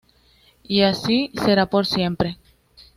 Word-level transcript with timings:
Y 0.63 0.81
así 0.81 1.31
será 1.35 1.67
por 1.69 1.85
siempre. 1.85 2.39